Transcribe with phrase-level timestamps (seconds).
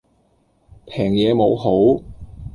[0.87, 2.03] 平嘢冇好